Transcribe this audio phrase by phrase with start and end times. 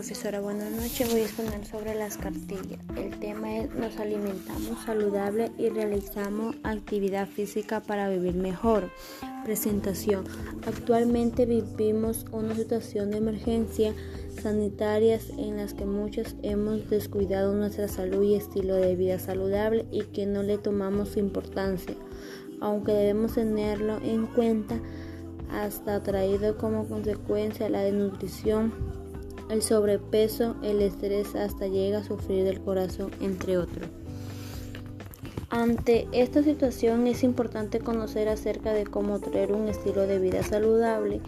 [0.00, 1.10] profesora, buenas noches.
[1.10, 2.80] Voy a exponer sobre las cartillas.
[2.96, 8.88] El tema es nos alimentamos saludable y realizamos actividad física para vivir mejor.
[9.44, 10.24] Presentación.
[10.66, 13.92] Actualmente vivimos una situación de emergencia
[14.40, 20.04] sanitarias en las que muchos hemos descuidado nuestra salud y estilo de vida saludable y
[20.04, 21.94] que no le tomamos importancia,
[22.62, 24.80] aunque debemos tenerlo en cuenta
[25.52, 28.72] hasta traído como consecuencia la desnutrición,
[29.50, 33.88] el sobrepeso, el estrés hasta llega a sufrir del corazón, entre otros.
[35.50, 41.20] Ante esta situación es importante conocer acerca de cómo traer un estilo de vida saludable,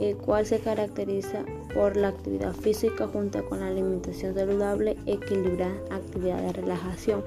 [0.00, 1.44] el cual se caracteriza
[1.74, 7.22] por la actividad física junto con la alimentación saludable, equilibrar actividad de relajación,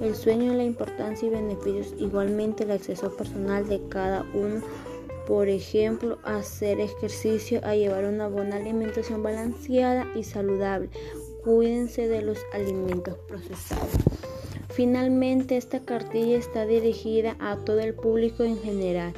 [0.00, 4.62] el sueño, la importancia y beneficios, igualmente el acceso personal de cada uno
[5.30, 10.90] por ejemplo, hacer ejercicio, a llevar una buena alimentación balanceada y saludable.
[11.44, 13.92] Cuídense de los alimentos procesados.
[14.70, 19.14] Finalmente, esta cartilla está dirigida a todo el público en general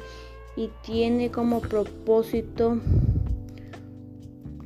[0.55, 2.77] y tiene como propósito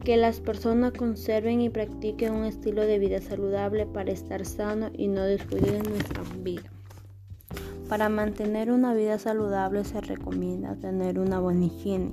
[0.03, 5.07] que las personas conserven y practiquen un estilo de vida saludable para estar sano y
[5.07, 6.76] no descuiden nuestra vida.
[7.89, 12.11] Para mantener una vida saludable se recomienda tener una buena higiene.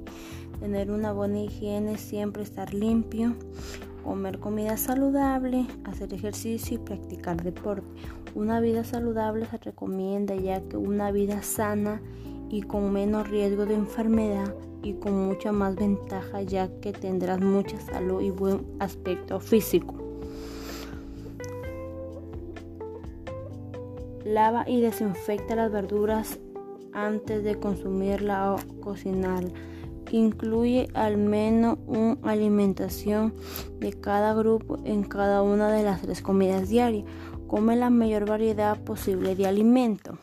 [0.60, 3.34] Tener una buena higiene, siempre estar limpio,
[4.04, 7.86] comer comida saludable, hacer ejercicio y practicar deporte.
[8.36, 12.00] Una vida saludable se recomienda ya que una vida sana
[12.50, 17.80] y con menos riesgo de enfermedad y con mucha más ventaja ya que tendrás mucha
[17.80, 20.03] salud y buen aspecto físico.
[24.24, 26.38] Lava y desinfecta las verduras
[26.92, 29.50] antes de consumirla o cocinarla.
[30.10, 33.34] Incluye al menos una alimentación
[33.80, 37.04] de cada grupo en cada una de las tres comidas diarias.
[37.48, 40.18] Come la mayor variedad posible de alimentos.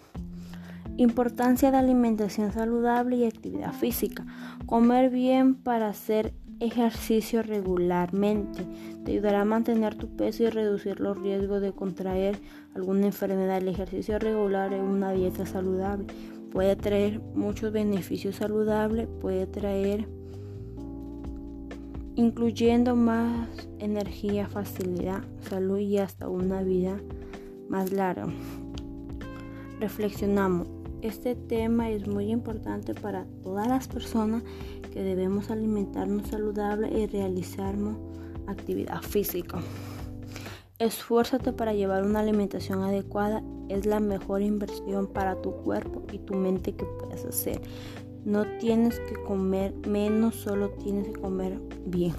[0.97, 4.25] Importancia de alimentación saludable y actividad física.
[4.65, 8.65] Comer bien para hacer ejercicio regularmente.
[9.03, 12.37] Te ayudará a mantener tu peso y reducir los riesgos de contraer
[12.75, 13.57] alguna enfermedad.
[13.57, 16.05] El ejercicio regular en una dieta saludable
[16.51, 20.07] puede traer muchos beneficios saludables, puede traer
[22.15, 23.47] incluyendo más
[23.79, 26.99] energía, facilidad, salud y hasta una vida
[27.69, 28.27] más larga.
[29.79, 30.67] Reflexionamos.
[31.01, 34.43] Este tema es muy importante para todas las personas
[34.93, 37.75] que debemos alimentarnos saludable y realizar
[38.47, 39.59] actividad física.
[40.79, 46.33] Esfuérzate para llevar una alimentación adecuada, es la mejor inversión para tu cuerpo y tu
[46.33, 47.61] mente que puedes hacer.
[48.25, 52.13] No tienes que comer menos, solo tienes que comer bien.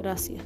[0.00, 0.42] Gracias.